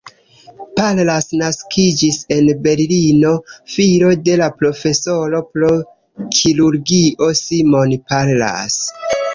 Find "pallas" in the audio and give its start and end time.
0.77-1.27, 8.11-8.85